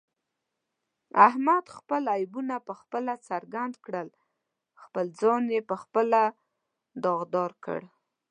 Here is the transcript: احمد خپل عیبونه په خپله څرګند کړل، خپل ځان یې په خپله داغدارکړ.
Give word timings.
احمد 1.27 1.65
خپل 1.77 2.01
عیبونه 2.17 2.55
په 2.67 2.73
خپله 2.81 3.13
څرګند 3.27 3.73
کړل، 3.85 4.09
خپل 4.83 5.05
ځان 5.19 5.43
یې 5.55 5.61
په 5.69 5.75
خپله 5.83 6.21
داغدارکړ. 7.03 7.81